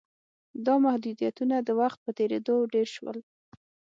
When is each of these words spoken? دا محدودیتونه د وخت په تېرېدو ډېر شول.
دا 0.65 0.73
محدودیتونه 0.85 1.55
د 1.59 1.69
وخت 1.81 1.99
په 2.03 2.11
تېرېدو 2.17 2.55
ډېر 2.73 2.87
شول. 2.95 3.17